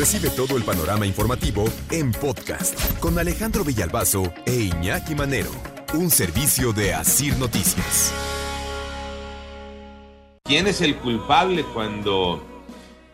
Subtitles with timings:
[0.00, 5.50] Recibe todo el panorama informativo en podcast con Alejandro Villalbazo e Iñaki Manero,
[5.92, 8.10] un servicio de Asir Noticias.
[10.42, 12.42] ¿Quién es el culpable cuando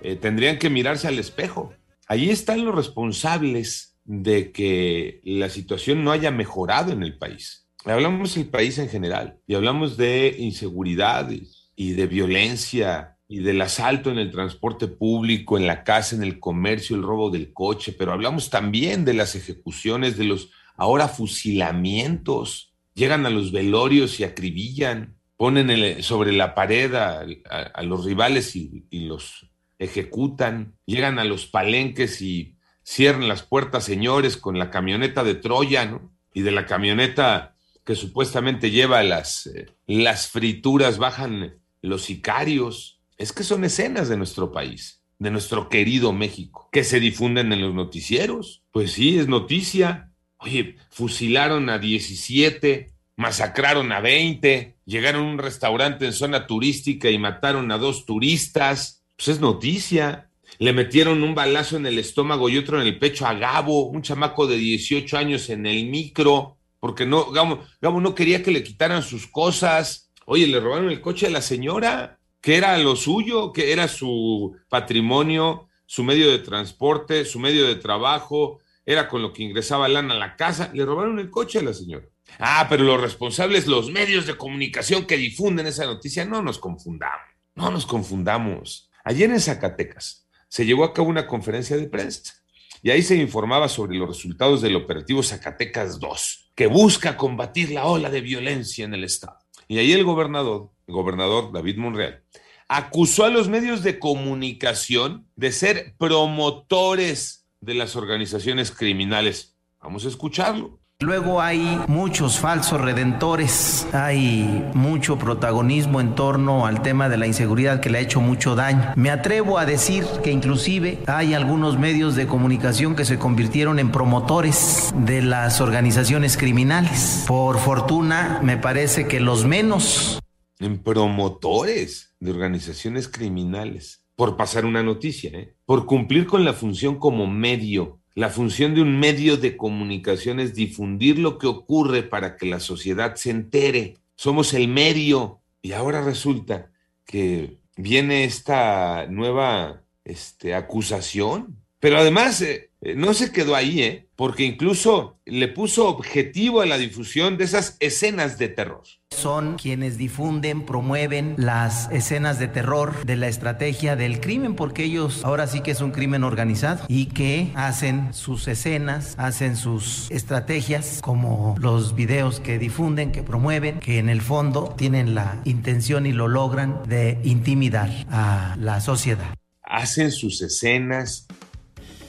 [0.00, 1.72] eh, tendrían que mirarse al espejo?
[2.06, 7.66] Ahí están los responsables de que la situación no haya mejorado en el país.
[7.84, 11.32] Hablamos del país en general y hablamos de inseguridad
[11.74, 16.38] y de violencia y del asalto en el transporte público, en la casa, en el
[16.38, 22.72] comercio, el robo del coche, pero hablamos también de las ejecuciones, de los ahora fusilamientos.
[22.94, 29.06] Llegan a los velorios y acribillan, ponen sobre la pared a, los rivales y, y,
[29.06, 30.74] los ejecutan.
[30.86, 36.12] Llegan a los palenques y cierran las puertas, señores, con la camioneta de Troya, ¿no?
[36.32, 43.32] Y de la camioneta que supuestamente lleva las, eh, las frituras, bajan los sicarios es
[43.32, 47.74] que son escenas de nuestro país, de nuestro querido México, que se difunden en los
[47.74, 48.62] noticieros.
[48.72, 50.12] Pues sí, es noticia.
[50.38, 57.18] Oye, fusilaron a 17, masacraron a 20, llegaron a un restaurante en zona turística y
[57.18, 59.04] mataron a dos turistas.
[59.16, 60.30] Pues es noticia.
[60.58, 64.02] Le metieron un balazo en el estómago y otro en el pecho a Gabo, un
[64.02, 68.62] chamaco de 18 años en el micro, porque no, Gabo, Gabo no quería que le
[68.62, 70.10] quitaran sus cosas.
[70.26, 72.15] Oye, le robaron el coche a la señora
[72.46, 77.74] que era lo suyo, que era su patrimonio, su medio de transporte, su medio de
[77.74, 81.62] trabajo, era con lo que ingresaba lana a la casa, le robaron el coche a
[81.62, 82.06] la señora.
[82.38, 87.26] Ah, pero los responsables, los medios de comunicación que difunden esa noticia, no nos confundamos,
[87.56, 88.90] no nos confundamos.
[89.02, 92.32] Ayer en Zacatecas se llevó a cabo una conferencia de prensa
[92.80, 97.86] y ahí se informaba sobre los resultados del operativo Zacatecas 2, que busca combatir la
[97.86, 99.36] ola de violencia en el Estado.
[99.66, 102.22] Y ahí el gobernador, el gobernador David Monreal,
[102.68, 109.56] acusó a los medios de comunicación de ser promotores de las organizaciones criminales.
[109.80, 110.78] Vamos a escucharlo.
[111.00, 117.80] Luego hay muchos falsos redentores, hay mucho protagonismo en torno al tema de la inseguridad
[117.80, 118.94] que le ha hecho mucho daño.
[118.96, 123.92] Me atrevo a decir que inclusive hay algunos medios de comunicación que se convirtieron en
[123.92, 127.24] promotores de las organizaciones criminales.
[127.28, 130.18] Por fortuna, me parece que los menos...
[130.58, 134.04] En promotores de organizaciones criminales.
[134.14, 135.54] Por pasar una noticia, ¿eh?
[135.66, 140.54] por cumplir con la función como medio la función de un medio de comunicación es
[140.54, 143.98] difundir lo que ocurre para que la sociedad se entere.
[144.14, 145.42] Somos el medio.
[145.60, 146.70] Y ahora resulta
[147.04, 151.62] que viene esta nueva este, acusación.
[151.78, 154.08] Pero además, eh, eh, no se quedó ahí, ¿eh?
[154.16, 158.84] porque incluso le puso objetivo a la difusión de esas escenas de terror.
[159.16, 165.24] Son quienes difunden, promueven las escenas de terror de la estrategia del crimen, porque ellos
[165.24, 171.00] ahora sí que es un crimen organizado y que hacen sus escenas, hacen sus estrategias,
[171.00, 176.12] como los videos que difunden, que promueven, que en el fondo tienen la intención y
[176.12, 179.34] lo logran de intimidar a la sociedad.
[179.62, 181.26] Hacen sus escenas,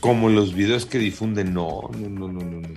[0.00, 2.68] como los videos que difunden, no, no, no, no, no.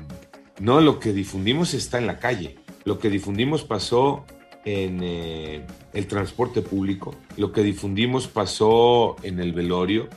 [0.60, 2.61] No, lo que difundimos está en la calle.
[2.86, 4.25] Lo que difundimos pasó
[4.66, 7.16] en eh, el transporte público.
[7.38, 10.08] Lo que difundimos pasó en el velorio.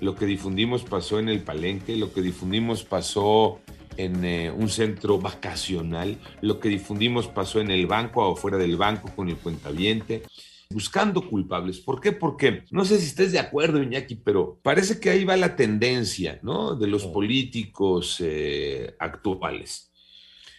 [0.00, 1.96] Lo que difundimos pasó en el palenque.
[1.96, 3.60] Lo que difundimos pasó
[3.96, 6.18] en eh, un centro vacacional.
[6.40, 10.22] Lo que difundimos pasó en el banco o fuera del banco con el cuentaviente
[10.70, 11.78] buscando culpables.
[11.78, 12.12] ¿Por qué?
[12.12, 16.40] Porque no sé si estés de acuerdo, Iñaki, pero parece que ahí va la tendencia,
[16.42, 16.74] ¿no?
[16.74, 19.90] De los políticos eh, actuales.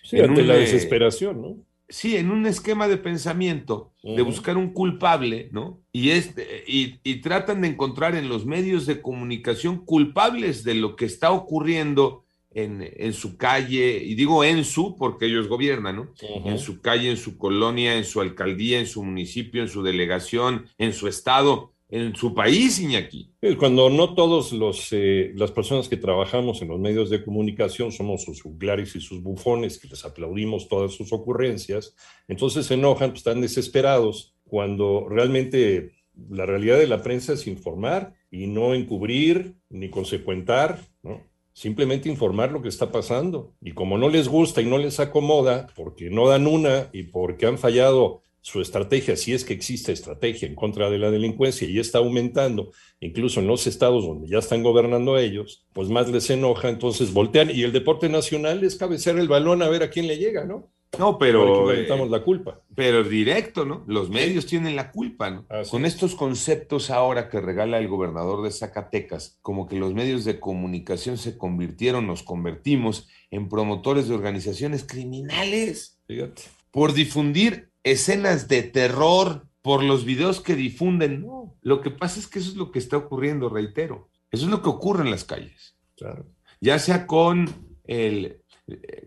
[0.07, 1.57] Sí, ante la eh, desesperación, ¿no?
[1.89, 5.81] Sí, en un esquema de pensamiento de buscar un culpable, ¿no?
[5.91, 10.95] Y, este, y, y tratan de encontrar en los medios de comunicación culpables de lo
[10.95, 12.25] que está ocurriendo
[12.57, 16.13] en, su calle, y digo en su porque ellos gobiernan, ¿no?
[16.21, 20.65] En su calle, en su colonia, en su alcaldía, en su municipio, en su delegación,
[20.77, 23.31] en su estado, en su país, Iñaki.
[23.57, 28.23] Cuando no todos los eh, las personas que trabajamos en los medios de comunicación somos
[28.23, 31.95] sus juglares y sus bufones, que les aplaudimos todas sus ocurrencias,
[32.27, 35.91] entonces se enojan, pues están desesperados, cuando realmente
[36.29, 40.79] la realidad de la prensa es informar y no encubrir ni consecuentar.
[41.53, 43.55] Simplemente informar lo que está pasando.
[43.61, 47.47] Y como no les gusta y no les acomoda, porque no dan una y porque
[47.47, 51.79] han fallado su estrategia, si es que existe estrategia en contra de la delincuencia y
[51.79, 52.71] está aumentando,
[53.01, 57.49] incluso en los estados donde ya están gobernando ellos, pues más les enoja, entonces voltean
[57.53, 60.71] y el deporte nacional es cabecear el balón a ver a quién le llega, ¿no?
[60.97, 61.73] No, pero.
[61.73, 62.61] Estamos la culpa.
[62.73, 63.83] Pero directo, ¿no?
[63.85, 65.45] Los medios tienen la culpa, ¿no?
[65.69, 70.39] Con estos conceptos ahora que regala el gobernador de Zacatecas, como que los medios de
[70.39, 75.99] comunicación se convirtieron, nos convertimos en promotores de organizaciones criminales.
[76.07, 76.43] Fíjate.
[76.71, 81.21] Por difundir escenas de terror, por los videos que difunden.
[81.21, 84.09] No, lo que pasa es que eso es lo que está ocurriendo, reitero.
[84.31, 85.75] Eso es lo que ocurre en las calles.
[85.97, 86.25] Claro.
[86.61, 87.49] Ya sea con
[87.85, 88.41] el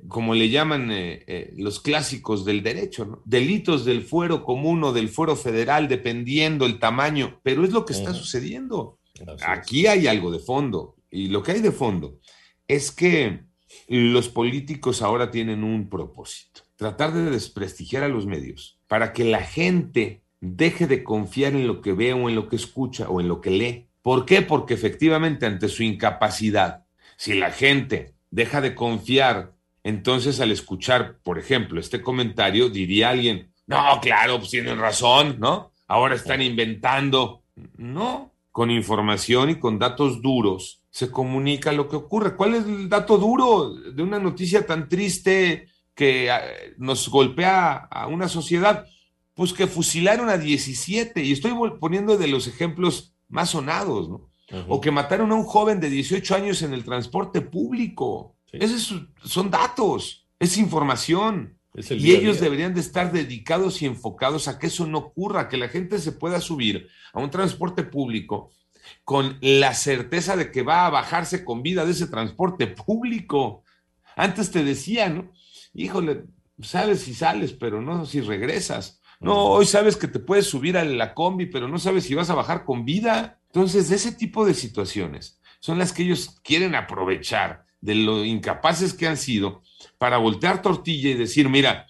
[0.08, 5.08] como le llaman eh, eh, los clásicos del derecho, delitos del fuero común o del
[5.08, 8.98] fuero federal, dependiendo el tamaño, pero es lo que está sucediendo.
[9.46, 12.18] Aquí hay algo de fondo, y lo que hay de fondo
[12.66, 13.44] es que
[13.88, 19.42] los políticos ahora tienen un propósito, tratar de desprestigiar a los medios para que la
[19.42, 23.28] gente deje de confiar en lo que ve o en lo que escucha o en
[23.28, 23.86] lo que lee.
[24.00, 24.40] ¿Por qué?
[24.40, 26.86] Porque efectivamente ante su incapacidad,
[27.18, 29.52] si la gente deja de confiar.
[29.84, 35.72] Entonces, al escuchar, por ejemplo, este comentario, diría alguien, no, claro, pues tienen razón, ¿no?
[35.86, 37.42] Ahora están inventando.
[37.76, 42.36] No, con información y con datos duros se comunica lo que ocurre.
[42.36, 46.42] ¿Cuál es el dato duro de una noticia tan triste que ah,
[46.78, 48.86] nos golpea a una sociedad?
[49.34, 54.30] Pues que fusilaron a 17, y estoy poniendo de los ejemplos más sonados, ¿no?
[54.68, 58.36] o que mataron a un joven de 18 años en el transporte público.
[58.52, 61.56] Esos son datos, es información.
[61.74, 65.68] y ellos deberían de estar dedicados y enfocados a que eso no ocurra, que la
[65.68, 68.50] gente se pueda subir a un transporte público
[69.04, 73.62] con la certeza de que va a bajarse con vida de ese transporte público.
[74.16, 75.32] Antes te decían, ¿no?
[75.74, 76.24] Híjole,
[76.62, 79.00] sabes si sales, pero no si regresas.
[79.20, 82.30] No, hoy sabes que te puedes subir a la combi, pero no sabes si vas
[82.30, 83.38] a bajar con vida.
[83.46, 89.06] Entonces, ese tipo de situaciones son las que ellos quieren aprovechar de lo incapaces que
[89.06, 89.62] han sido
[89.98, 91.86] para voltear tortilla y decir, mira,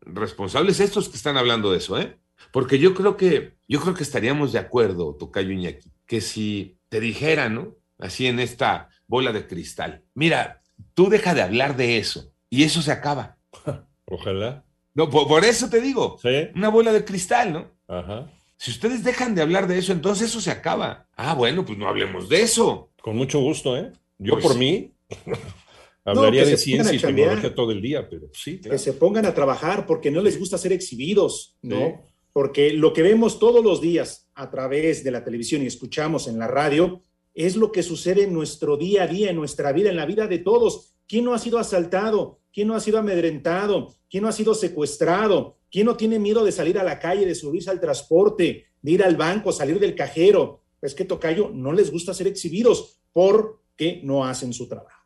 [0.00, 2.18] responsables estos que están hablando de eso, ¿eh?
[2.52, 7.00] Porque yo creo que, yo creo que estaríamos de acuerdo, Tocayo Iñaki, que si te
[7.00, 7.74] dijeran, ¿no?
[7.98, 10.62] Así en esta bola de cristal, mira,
[10.94, 13.38] tú deja de hablar de eso y eso se acaba.
[14.06, 14.64] Ojalá.
[14.94, 16.48] No, por, eso te digo, ¿Sí?
[16.54, 17.70] una bola de cristal, ¿no?
[17.88, 18.30] Ajá.
[18.56, 21.08] Si ustedes dejan de hablar de eso, entonces eso se acaba.
[21.16, 22.92] Ah, bueno, pues no hablemos de eso.
[23.02, 23.92] Con mucho gusto, ¿eh?
[24.18, 24.94] Yo pues por mí
[26.04, 28.60] hablaría de ciencia y tecnología todo el día, pero sí.
[28.60, 32.00] Que se pongan a trabajar porque no les gusta ser exhibidos, ¿no?
[32.32, 36.38] Porque lo que vemos todos los días a través de la televisión y escuchamos en
[36.38, 37.02] la radio
[37.34, 40.26] es lo que sucede en nuestro día a día, en nuestra vida, en la vida
[40.28, 40.94] de todos.
[41.06, 42.38] ¿Quién no ha sido asaltado?
[42.52, 43.94] ¿Quién no ha sido amedrentado?
[44.08, 45.56] ¿Quién no ha sido secuestrado?
[45.70, 49.02] ¿Quién no tiene miedo de salir a la calle, de subirse al transporte, de ir
[49.02, 50.62] al banco, salir del cajero?
[50.80, 55.02] Es que Tocayo no les gusta ser exhibidos porque no hacen su trabajo.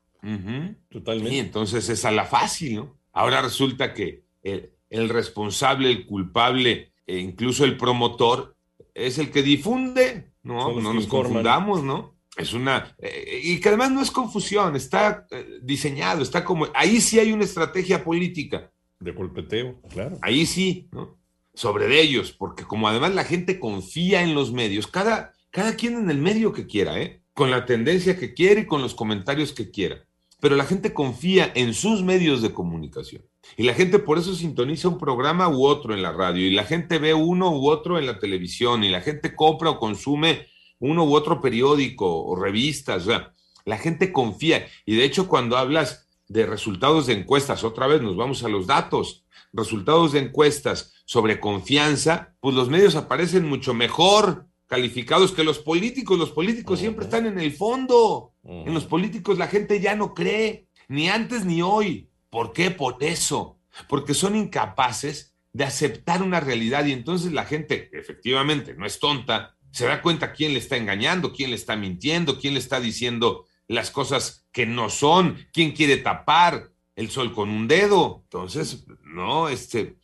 [0.91, 1.35] Totalmente.
[1.35, 2.99] Y entonces es a la fácil, ¿no?
[3.13, 8.57] Ahora resulta que el, responsable, el culpable, e incluso el promotor,
[8.95, 10.81] es el que difunde, ¿no?
[10.81, 12.18] no nos confundamos, ¿no?
[12.39, 12.95] Es una.
[12.99, 16.69] Eh, y que además no es confusión, está eh, diseñado, está como.
[16.73, 18.71] Ahí sí hay una estrategia política.
[19.01, 20.19] De golpeteo, claro.
[20.23, 21.19] Ahí sí, ¿no?
[21.53, 25.95] Sobre de ellos, porque como además la gente confía en los medios, cada, cada quien
[25.95, 27.21] en el medio que quiera, ¿eh?
[27.35, 30.05] Con la tendencia que quiere y con los comentarios que quiera.
[30.41, 33.25] Pero la gente confía en sus medios de comunicación.
[33.57, 36.47] Y la gente por eso sintoniza un programa u otro en la radio.
[36.47, 38.85] Y la gente ve uno u otro en la televisión.
[38.85, 40.47] Y la gente compra o consume
[40.79, 43.03] uno u otro periódico o revistas.
[43.03, 44.67] O sea, la gente confía.
[44.87, 48.67] Y de hecho, cuando hablas de resultados de encuestas, otra vez nos vamos a los
[48.67, 55.59] datos, resultados de encuestas sobre confianza, pues los medios aparecen mucho mejor calificados que los
[55.59, 56.19] políticos.
[56.19, 58.35] Los políticos siempre están en el fondo.
[58.45, 62.11] En los políticos la gente ya no cree, ni antes ni hoy.
[62.31, 62.71] ¿Por qué?
[62.71, 63.59] Por eso.
[63.89, 69.57] Porque son incapaces de aceptar una realidad y entonces la gente, efectivamente, no es tonta,
[69.71, 73.47] se da cuenta quién le está engañando, quién le está mintiendo, quién le está diciendo
[73.67, 78.23] las cosas que no son, quién quiere tapar el sol con un dedo.
[78.25, 79.99] Entonces, no, este,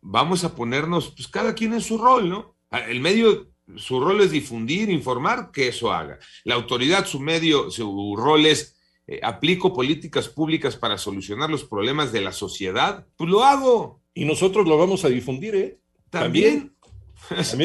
[0.00, 2.54] vamos a ponernos, pues cada quien en su rol, ¿no?
[2.70, 6.18] Ah, el medio, su rol es difundir, informar, que eso haga.
[6.44, 12.12] La autoridad, su medio, su rol es eh, aplico políticas públicas para solucionar los problemas
[12.12, 14.02] de la sociedad, pues lo hago.
[14.12, 15.80] Y nosotros lo vamos a difundir, ¿eh?
[16.10, 16.58] También.
[16.58, 16.77] También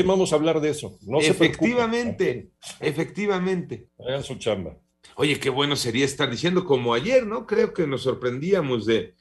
[0.06, 0.98] vamos a hablar de eso.
[1.02, 3.88] No efectivamente, efectivamente.
[4.00, 4.78] Hagan su chamba.
[5.16, 7.46] Oye, qué bueno sería estar diciendo como ayer, ¿no?
[7.46, 9.16] Creo que nos sorprendíamos de,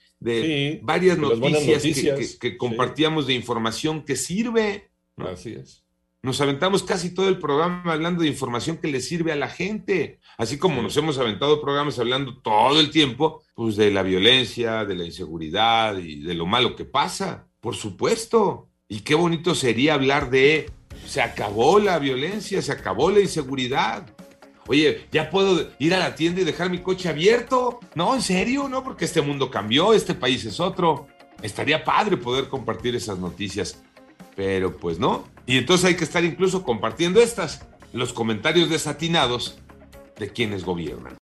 [0.83, 4.91] varias noticias, que, compartíamos de información que sirve.
[5.17, 5.85] Así es.
[6.25, 10.21] Nos aventamos casi todo el programa hablando de información que le sirve a la gente,
[10.39, 14.95] así como nos hemos aventado programas hablando todo el tiempo, pues de la violencia, de
[14.95, 18.72] la inseguridad y de lo malo que pasa, por supuesto.
[18.93, 20.71] Y qué bonito sería hablar de,
[21.07, 24.07] se acabó la violencia, se acabó la inseguridad.
[24.67, 27.81] Oye, ¿ya puedo ir a la tienda y dejar mi coche abierto?
[27.95, 31.09] No, en serio, no, porque este mundo cambió, este país es otro.
[31.41, 33.83] Estaría padre poder compartir esas noticias
[34.35, 35.25] pero pues no.
[35.47, 39.59] Y entonces hay que estar incluso compartiendo estas, los comentarios desatinados
[40.19, 41.11] de quienes gobiernan.